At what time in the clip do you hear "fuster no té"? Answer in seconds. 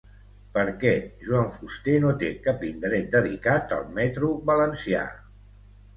1.57-2.31